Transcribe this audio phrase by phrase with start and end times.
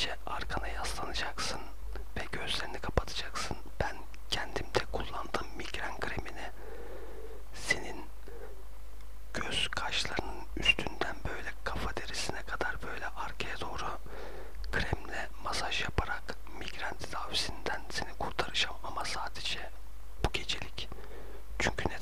[0.00, 1.60] Sadece arkana yaslanacaksın
[2.16, 3.56] ve gözlerini kapatacaksın.
[3.80, 3.96] Ben
[4.30, 6.50] kendimde kullandığım migren kremini
[7.54, 8.04] senin
[9.34, 13.98] göz kaşlarının üstünden böyle kafa derisine kadar böyle arkaya doğru
[14.72, 16.22] kremle masaj yaparak
[16.58, 19.70] migren tedavisinden seni kurtaracağım ama sadece
[20.24, 20.88] bu gecelik.
[21.58, 21.99] Çünkü ne